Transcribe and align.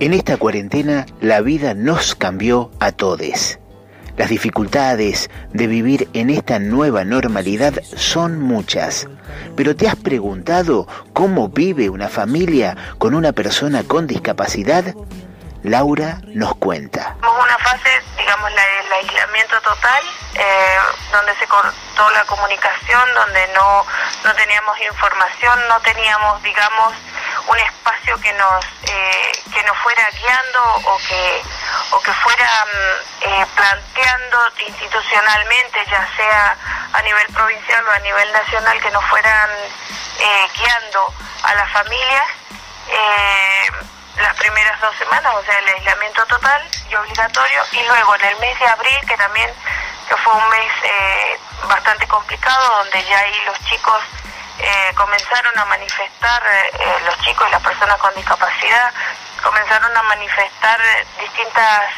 En 0.00 0.14
esta 0.14 0.36
cuarentena 0.36 1.06
la 1.20 1.40
vida 1.40 1.74
nos 1.74 2.14
cambió 2.14 2.70
a 2.78 2.92
todos. 2.92 3.58
Las 4.16 4.28
dificultades 4.28 5.28
de 5.50 5.66
vivir 5.66 6.08
en 6.12 6.30
esta 6.30 6.60
nueva 6.60 7.02
normalidad 7.02 7.74
son 7.96 8.40
muchas. 8.40 9.08
Pero 9.56 9.74
¿te 9.74 9.88
has 9.88 9.96
preguntado 9.96 10.86
cómo 11.12 11.48
vive 11.48 11.88
una 11.88 12.08
familia 12.08 12.76
con 12.98 13.12
una 13.12 13.32
persona 13.32 13.82
con 13.82 14.06
discapacidad? 14.06 14.94
Laura 15.64 16.20
nos 16.28 16.54
cuenta. 16.54 17.16
Una 17.18 17.58
fase, 17.58 17.90
digamos, 18.16 18.52
la 18.52 18.62
del 18.62 18.92
aislamiento 18.92 19.60
total, 19.62 20.02
eh, 20.34 20.76
donde 21.10 21.34
se 21.34 21.46
cortó 21.48 22.08
la 22.14 22.24
comunicación, 22.26 23.02
donde 23.14 23.48
no, 23.52 23.84
no 24.24 24.34
teníamos 24.36 24.80
información, 24.80 25.58
no 25.68 25.80
teníamos, 25.80 26.40
digamos, 26.44 26.94
un 27.50 27.58
espacio 27.58 28.16
que 28.20 28.32
nos 28.34 28.64
eh, 28.84 29.32
que 29.52 29.57
fuera 29.88 30.10
guiando 30.10 30.62
o 30.84 30.98
que 30.98 31.42
o 31.92 32.00
que 32.00 32.12
fuera 32.12 32.66
mm, 32.66 33.22
eh, 33.22 33.46
planteando 33.56 34.38
institucionalmente 34.66 35.82
ya 35.90 36.06
sea 36.14 36.56
a 36.92 37.00
nivel 37.00 37.26
provincial 37.32 37.82
o 37.88 37.90
a 37.92 37.98
nivel 38.00 38.30
nacional 38.32 38.78
que 38.82 38.90
nos 38.90 39.02
fueran 39.06 39.48
eh, 40.20 40.48
guiando 40.54 41.14
a 41.42 41.54
las 41.54 41.72
familias 41.72 42.26
las 44.18 44.36
primeras 44.36 44.78
dos 44.80 44.94
semanas 44.96 45.32
o 45.34 45.42
sea 45.44 45.58
el 45.58 45.68
aislamiento 45.68 46.26
total 46.26 46.62
y 46.90 46.94
obligatorio 46.94 47.62
y 47.72 47.82
luego 47.84 48.14
en 48.16 48.24
el 48.26 48.36
mes 48.40 48.58
de 48.58 48.66
abril 48.66 48.98
que 49.06 49.16
también 49.16 49.50
que 50.06 50.16
fue 50.18 50.34
un 50.34 50.48
mes 50.50 50.72
bastante 51.66 52.06
complicado 52.08 52.76
donde 52.78 53.04
ya 53.04 53.20
ahí 53.20 53.40
los 53.46 53.58
chicos 53.64 54.02
eh, 54.60 54.92
comenzaron 54.96 55.56
a 55.56 55.64
manifestar, 55.66 56.42
eh, 56.44 56.70
eh, 56.80 56.96
los 57.04 57.16
chicos 57.20 57.46
y 57.46 57.52
las 57.52 57.62
personas 57.62 57.96
con 57.98 58.12
discapacidad, 58.14 58.92
comenzaron 59.48 59.96
a 59.96 60.02
manifestar 60.02 60.78
distintas 61.18 61.94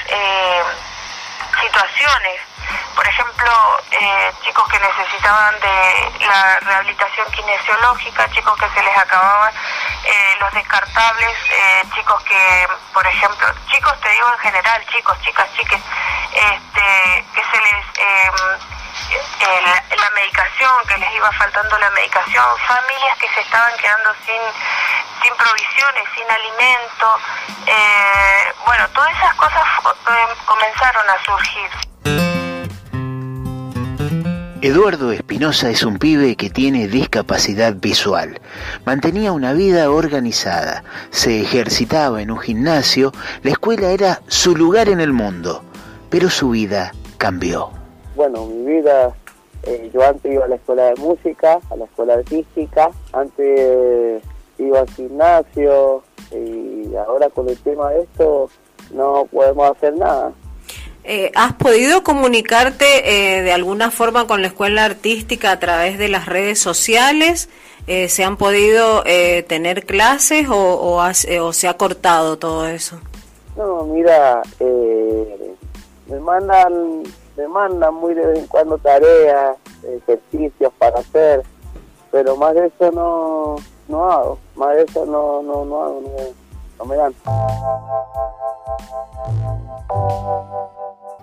situaciones. 1.61 2.41
Por 2.95 3.07
ejemplo, 3.09 3.81
chicos 4.45 4.69
que 4.69 4.79
necesitaban 4.79 5.59
de 5.59 6.27
la 6.27 6.61
rehabilitación 6.61 7.29
kinesiológica, 7.33 8.31
chicos 8.31 8.57
que 8.57 8.69
se 8.71 8.83
les 8.83 8.97
acababan 8.97 9.53
los 10.39 10.53
descartables, 10.55 11.37
chicos 11.95 12.23
que, 12.23 12.69
por 12.93 13.07
ejemplo, 13.07 13.49
chicos 13.71 14.01
te 14.01 14.11
digo 14.11 14.33
en 14.33 14.39
general, 14.39 14.87
chicos, 14.87 15.21
chicas, 15.23 15.49
chiques, 15.57 15.81
este, 16.33 17.25
que 17.35 17.43
se 17.51 17.61
les 17.61 17.85
la 19.51 20.11
medicación, 20.15 20.87
que 20.87 20.97
les 20.99 21.13
iba 21.15 21.33
faltando 21.33 21.79
la 21.79 21.91
medicación, 21.91 22.45
familias 22.67 23.19
que 23.19 23.29
se 23.35 23.41
estaban 23.41 23.77
quedando 23.77 24.15
sin, 24.25 24.41
sin 25.23 25.33
provisiones, 25.37 26.05
sin 26.15 26.31
alimento. 26.31 27.07
Eh, 27.67 28.53
bueno, 28.67 28.85
todas 28.95 29.11
esas 29.11 29.35
cosas 29.35 29.63
eh, 29.87 30.35
comenzaron 30.47 31.09
a 31.09 31.17
surgir. 31.25 31.71
Eduardo 34.63 35.11
Espinosa 35.13 35.71
es 35.71 35.83
un 35.85 35.99
pibe 35.99 36.37
que 36.37 36.51
tiene 36.51 36.87
discapacidad 36.87 37.75
visual. 37.75 38.41
Mantenía 38.85 39.33
una 39.33 39.55
vida 39.55 39.91
organizada, 39.91 40.85
se 41.11 41.41
ejercitaba 41.41 42.21
en 42.21 42.31
un 42.31 42.39
gimnasio, 42.39 43.13
la 43.43 43.53
escuela 43.53 43.89
era 43.89 44.21
su 44.29 44.55
lugar 44.55 44.91
en 44.91 45.01
el 45.01 45.15
mundo, 45.15 45.65
pero 46.11 46.29
su 46.29 46.51
vida 46.51 46.93
cambió 47.17 47.71
bueno, 48.21 48.45
mi 48.45 48.75
vida, 48.75 49.15
eh, 49.63 49.91
yo 49.95 50.07
antes 50.07 50.31
iba 50.31 50.45
a 50.45 50.49
la 50.49 50.57
escuela 50.57 50.85
de 50.85 50.97
música, 50.97 51.59
a 51.71 51.77
la 51.77 51.87
escuela 51.87 52.13
artística, 52.13 52.91
antes 53.15 54.23
iba 54.61 54.81
al 54.81 54.91
gimnasio 54.91 56.03
y 56.33 56.95
ahora 56.97 57.29
con 57.31 57.49
el 57.49 57.59
tema 57.59 57.91
de 57.91 58.03
esto 58.03 58.49
no 58.93 59.27
podemos 59.31 59.71
hacer 59.71 59.95
nada. 59.97 60.33
Eh, 61.03 61.33
¿Has 61.35 61.55
podido 61.55 62.03
comunicarte 62.03 63.39
eh, 63.39 63.43
de 63.43 63.53
alguna 63.53 63.91
forma 63.91 64.27
con 64.27 64.43
la 64.43 64.49
escuela 64.49 64.85
artística 64.85 65.51
a 65.51 65.59
través 65.59 65.99
de 65.99 66.09
las 66.09 66.27
redes 66.27 66.59
sociales? 66.59 67.49
¿Se 67.87 68.23
han 68.23 68.37
podido 68.37 69.03
tener 69.49 69.85
clases 69.85 70.49
o, 70.49 70.55
o, 70.55 71.03
o, 71.03 71.53
se 71.53 71.67
ha 71.67 71.75
cortado 71.77 72.39
todo 72.39 72.69
eso? 72.69 73.01
No, 73.57 73.83
mira, 73.83 74.43
me 76.07 76.21
mandan 76.21 77.03
me 77.41 77.49
mandan 77.49 77.95
muy 77.95 78.15
de 78.15 78.27
vez 78.27 78.39
en 78.39 78.47
cuando 78.47 78.77
tareas, 78.79 79.57
ejercicios 79.83 80.73
para 80.79 81.01
hacer, 81.01 81.43
pero 82.11 82.37
más 82.37 82.55
de 82.55 82.67
eso 82.67 82.91
no, 82.93 83.57
no 83.91 84.11
hago, 84.11 84.39
más 84.55 84.77
eso 84.77 85.05
no, 85.05 85.43
no, 85.43 85.65
no 85.65 85.83
hago, 85.83 86.01
no, 86.01 86.11
no 86.79 86.85
me 86.85 86.97
dan. 86.97 87.15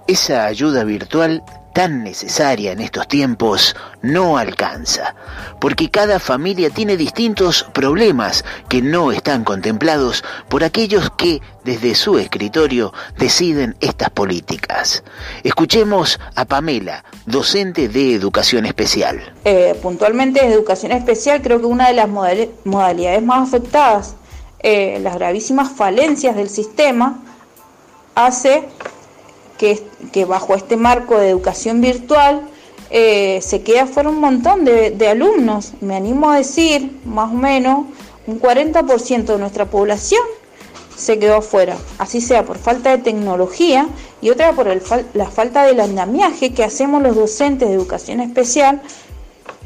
Esa 0.07 0.45
ayuda 0.45 0.85
virtual 0.85 1.43
tan 1.73 2.01
necesaria 2.01 2.71
en 2.71 2.79
estos 2.79 3.09
tiempos 3.09 3.75
no 4.01 4.37
alcanza, 4.37 5.13
porque 5.59 5.91
cada 5.91 6.17
familia 6.17 6.69
tiene 6.69 6.95
distintos 6.95 7.67
problemas 7.73 8.45
que 8.69 8.81
no 8.81 9.11
están 9.11 9.43
contemplados 9.43 10.23
por 10.47 10.63
aquellos 10.63 11.11
que 11.17 11.41
desde 11.65 11.93
su 11.93 12.17
escritorio 12.17 12.93
deciden 13.19 13.75
estas 13.81 14.09
políticas. 14.09 15.03
Escuchemos 15.43 16.19
a 16.35 16.45
Pamela, 16.45 17.03
docente 17.25 17.89
de 17.89 18.15
educación 18.15 18.65
especial. 18.65 19.33
Eh, 19.43 19.77
puntualmente 19.81 20.39
de 20.39 20.53
educación 20.53 20.93
especial 20.93 21.41
creo 21.41 21.59
que 21.59 21.65
una 21.65 21.89
de 21.89 21.93
las 21.93 22.07
modalidades 22.63 23.21
más 23.21 23.49
afectadas, 23.49 24.15
eh, 24.61 24.99
las 25.03 25.15
gravísimas 25.15 25.69
falencias 25.73 26.35
del 26.37 26.49
sistema, 26.49 27.19
hace 28.15 28.67
que, 29.57 30.25
bajo 30.25 30.55
este 30.55 30.77
marco 30.77 31.17
de 31.17 31.29
educación 31.29 31.81
virtual 31.81 32.41
eh, 32.89 33.39
se 33.41 33.61
queda 33.63 33.85
fuera 33.85 34.09
un 34.09 34.19
montón 34.19 34.63
de, 34.63 35.07
alumnos. 35.09 35.73
Me 35.81 35.95
animo 35.95 36.29
a 36.29 36.37
decir, 36.37 36.99
más 37.05 37.31
o 37.31 37.35
menos, 37.35 37.85
un 38.25 38.39
40% 38.39 39.25
de 39.25 39.37
nuestra 39.37 39.65
población 39.65 40.21
se 40.95 41.19
quedó 41.19 41.35
afuera, 41.37 41.77
así 41.99 42.21
sea 42.21 42.43
por 42.43 42.57
falta 42.57 42.89
de 42.89 42.97
tecnología 42.97 43.87
y 44.19 44.31
otra 44.31 44.53
por 44.53 44.67
la 45.13 45.27
falta 45.27 45.63
del 45.63 45.79
andamiaje 45.79 46.53
que 46.53 46.63
hacemos 46.63 47.03
los 47.03 47.15
docentes 47.15 47.69
de 47.69 47.75
educación 47.75 48.19
especial, 48.19 48.81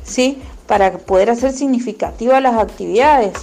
¿sí? 0.04 0.40
para 0.68 0.98
poder 0.98 1.30
hacer 1.30 1.54
significativas 1.54 2.42
las 2.42 2.56
actividades. 2.56 3.34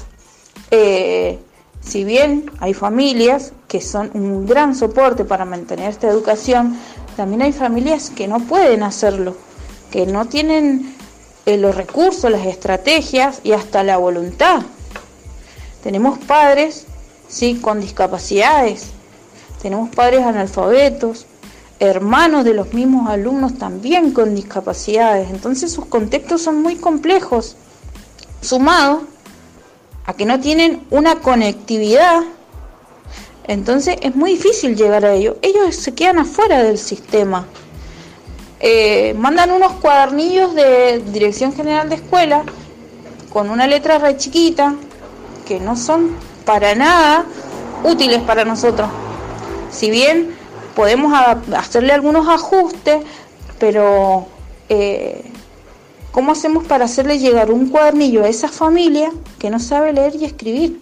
Eh, 0.70 1.38
si 1.88 2.04
bien 2.04 2.50
hay 2.60 2.74
familias 2.74 3.52
que 3.66 3.80
son 3.80 4.10
un 4.12 4.46
gran 4.46 4.74
soporte 4.74 5.24
para 5.24 5.46
mantener 5.46 5.88
esta 5.88 6.06
educación, 6.06 6.76
también 7.16 7.40
hay 7.40 7.52
familias 7.52 8.10
que 8.10 8.28
no 8.28 8.40
pueden 8.40 8.82
hacerlo, 8.82 9.34
que 9.90 10.04
no 10.04 10.26
tienen 10.26 10.94
eh, 11.46 11.56
los 11.56 11.74
recursos, 11.74 12.30
las 12.30 12.46
estrategias 12.46 13.40
y 13.42 13.52
hasta 13.52 13.82
la 13.84 13.96
voluntad. 13.96 14.60
Tenemos 15.82 16.18
padres 16.18 16.84
sí 17.26 17.58
con 17.60 17.80
discapacidades, 17.80 18.88
tenemos 19.62 19.88
padres 19.88 20.24
analfabetos, 20.24 21.24
hermanos 21.80 22.44
de 22.44 22.52
los 22.52 22.74
mismos 22.74 23.08
alumnos 23.08 23.56
también 23.56 24.12
con 24.12 24.34
discapacidades, 24.34 25.30
entonces 25.30 25.72
sus 25.72 25.86
contextos 25.86 26.42
son 26.42 26.60
muy 26.60 26.76
complejos, 26.76 27.56
sumados 28.42 29.04
a 30.08 30.14
que 30.14 30.24
no 30.24 30.40
tienen 30.40 30.86
una 30.88 31.16
conectividad, 31.16 32.22
entonces 33.44 33.98
es 34.00 34.16
muy 34.16 34.32
difícil 34.32 34.74
llegar 34.74 35.04
a 35.04 35.12
ellos. 35.12 35.36
Ellos 35.42 35.76
se 35.76 35.92
quedan 35.92 36.18
afuera 36.18 36.62
del 36.62 36.78
sistema. 36.78 37.46
Eh, 38.58 39.14
mandan 39.18 39.50
unos 39.50 39.72
cuadernillos 39.74 40.54
de 40.54 41.02
Dirección 41.12 41.52
General 41.52 41.90
de 41.90 41.96
Escuela 41.96 42.42
con 43.28 43.50
una 43.50 43.66
letra 43.66 43.98
re 43.98 44.16
chiquita 44.16 44.76
que 45.46 45.60
no 45.60 45.76
son 45.76 46.16
para 46.46 46.74
nada 46.74 47.26
útiles 47.84 48.22
para 48.22 48.46
nosotros. 48.46 48.88
Si 49.70 49.90
bien 49.90 50.34
podemos 50.74 51.12
hacerle 51.54 51.92
algunos 51.92 52.26
ajustes, 52.28 53.04
pero 53.58 54.26
eh, 54.70 55.22
¿Cómo 56.18 56.32
hacemos 56.32 56.64
para 56.64 56.86
hacerle 56.86 57.20
llegar 57.20 57.52
un 57.52 57.68
cuadernillo 57.70 58.24
a 58.24 58.28
esa 58.28 58.48
familia 58.48 59.12
que 59.38 59.50
no 59.50 59.60
sabe 59.60 59.92
leer 59.92 60.16
y 60.16 60.24
escribir? 60.24 60.80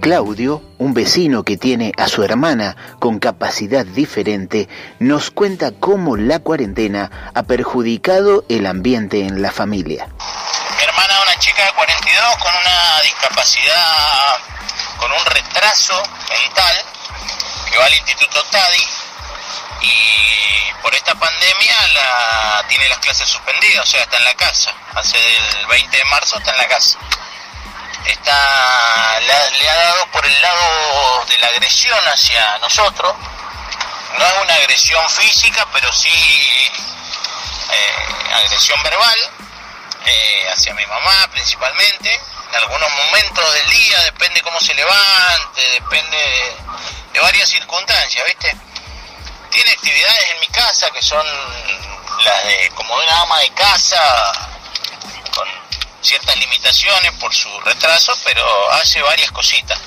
Claudio, 0.00 0.64
un 0.78 0.92
vecino 0.92 1.44
que 1.44 1.56
tiene 1.56 1.92
a 1.96 2.08
su 2.08 2.24
hermana 2.24 2.76
con 2.98 3.20
capacidad 3.20 3.86
diferente, 3.86 4.68
nos 4.98 5.30
cuenta 5.30 5.70
cómo 5.70 6.16
la 6.16 6.40
cuarentena 6.40 7.30
ha 7.32 7.44
perjudicado 7.44 8.44
el 8.48 8.66
ambiente 8.66 9.20
en 9.20 9.42
la 9.42 9.52
familia. 9.52 10.08
Mi 10.08 10.82
hermana 10.82 11.14
es 11.14 11.28
una 11.28 11.38
chica 11.38 11.64
de 11.64 11.72
42 11.74 12.36
con 12.38 12.50
una 12.50 13.02
discapacidad, 13.04 14.36
con 14.98 15.12
un 15.12 15.26
retraso 15.26 15.94
mental, 16.28 16.74
que 17.70 17.78
va 17.78 17.84
al 17.86 17.94
Instituto 17.94 18.42
TADI 18.50 18.95
y 19.80 20.72
por 20.82 20.94
esta 20.94 21.14
pandemia 21.14 21.88
la, 21.94 22.64
tiene 22.68 22.88
las 22.88 22.98
clases 22.98 23.28
suspendidas, 23.28 23.84
o 23.84 23.90
sea, 23.90 24.02
está 24.02 24.16
en 24.16 24.24
la 24.24 24.34
casa. 24.34 24.72
Hace 24.94 25.18
el 25.18 25.66
20 25.66 25.96
de 25.96 26.04
marzo 26.04 26.38
está 26.38 26.52
en 26.52 26.58
la 26.58 26.68
casa. 26.68 26.98
está, 28.06 29.20
le, 29.20 29.68
ha 29.68 29.74
dado 29.74 30.06
por 30.12 30.24
el 30.24 30.42
lado 30.42 31.24
de 31.28 31.38
la 31.38 31.48
agresión 31.48 31.98
hacia 32.08 32.58
nosotros. 32.58 33.14
No 34.18 34.24
es 34.24 34.32
una 34.42 34.54
agresión 34.54 35.08
física, 35.10 35.66
pero 35.72 35.92
sí 35.92 36.08
eh, 37.70 38.34
agresión 38.34 38.82
verbal 38.82 39.18
eh, 40.06 40.48
hacia 40.52 40.74
mi 40.74 40.86
mamá 40.86 41.28
principalmente. 41.32 42.20
En 42.50 42.54
algunos 42.56 42.90
momentos 42.90 43.52
del 43.54 43.70
día, 43.70 44.00
depende 44.04 44.40
cómo 44.40 44.60
se 44.60 44.72
levante, 44.74 45.60
depende 45.72 46.16
de, 47.12 47.20
varias 47.20 47.48
circunstancias, 47.48 48.24
¿viste? 48.26 48.56
Tiene 49.56 49.70
actividades 49.70 50.30
en 50.32 50.40
mi 50.40 50.48
casa 50.48 50.90
que 50.90 51.00
son 51.00 51.26
las 52.22 52.44
de 52.44 52.70
como 52.74 52.94
una 52.94 53.22
ama 53.22 53.38
de 53.38 53.48
casa, 53.54 54.32
con 55.34 55.48
ciertas 56.02 56.36
limitaciones 56.36 57.10
por 57.12 57.34
su 57.34 57.48
retraso, 57.62 58.12
pero 58.22 58.44
hace 58.72 59.00
varias 59.00 59.30
cositas. 59.32 59.80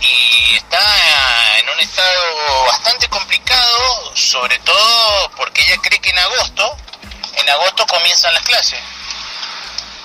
Y 0.00 0.56
está 0.56 1.58
en 1.60 1.70
un 1.70 1.78
estado 1.78 2.64
bastante 2.64 3.08
complicado, 3.08 4.16
sobre 4.16 4.58
todo 4.58 5.30
porque 5.36 5.62
ella 5.62 5.76
cree 5.80 6.00
que 6.00 6.10
en 6.10 6.18
agosto, 6.18 6.76
en 7.36 7.50
agosto 7.50 7.86
comienzan 7.86 8.34
las 8.34 8.42
clases. 8.42 8.80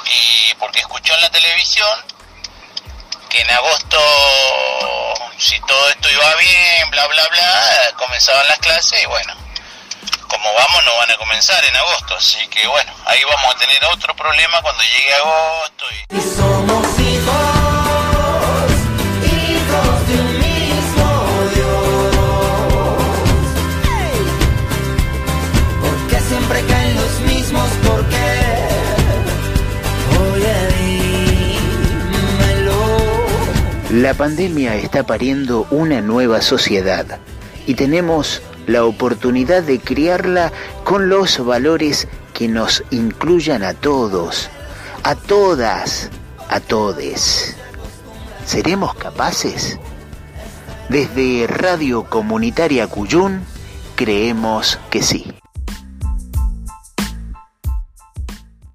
Y 0.06 0.54
porque 0.60 0.82
escuchó 0.82 1.16
en 1.16 1.22
la 1.22 1.32
televisión 1.32 2.06
que 3.28 3.42
en 3.42 3.50
agosto, 3.50 3.98
si 5.38 5.60
todo 5.62 5.90
esto 5.90 6.10
iba 6.10 6.36
bien, 6.36 6.90
bla, 6.92 7.08
bla, 7.08 7.28
bla, 7.28 7.92
comenzaban 7.98 8.48
las 8.48 8.60
clases 8.60 9.02
y 9.02 9.06
bueno, 9.06 9.34
como 10.28 10.54
vamos 10.54 10.86
no 10.86 10.96
van 10.98 11.12
a 11.12 11.16
comenzar 11.18 11.64
en 11.66 11.76
agosto, 11.76 12.16
así 12.16 12.48
que 12.48 12.68
bueno, 12.68 12.92
ahí 13.06 13.24
vamos 13.24 13.56
a 13.56 13.58
tener 13.58 13.84
otro 13.86 14.16
problema 14.16 14.62
cuando 14.62 14.84
llegue 14.84 15.14
agosto. 15.14 15.86
Y... 15.92 17.55
La 33.96 34.14
pandemia 34.14 34.76
está 34.76 35.04
pariendo 35.04 35.68
una 35.72 36.02
nueva 36.02 36.42
sociedad 36.42 37.18
y 37.66 37.76
tenemos 37.76 38.42
la 38.68 38.84
oportunidad 38.84 39.64
de 39.64 39.80
criarla 39.80 40.52
con 40.84 41.08
los 41.08 41.40
valores 41.46 42.10
que 42.34 42.50
nos 42.50 42.84
incluyan 42.92 43.64
a 43.64 43.74
todos, 43.74 44.50
a 45.04 45.16
todas, 45.16 46.10
a 46.50 46.60
todes. 46.60 47.56
¿Seremos 48.46 48.96
capaces? 48.96 49.80
Desde 50.90 51.48
Radio 51.48 52.04
Comunitaria 52.04 52.88
Cuyún 52.88 53.46
creemos 53.96 54.78
que 54.90 55.02
sí. 55.02 55.34